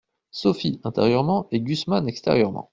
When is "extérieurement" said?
2.07-2.69